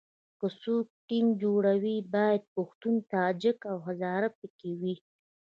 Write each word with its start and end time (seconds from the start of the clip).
که 0.39 0.47
څوک 0.61 0.85
ټیم 1.07 1.25
جوړوي 1.41 1.97
باید 2.13 2.41
پښتون، 2.55 2.95
تاجک 3.13 3.59
او 3.71 3.77
هزاره 3.87 4.29
په 4.37 4.45
کې 4.57 4.71
وي. 4.81 4.95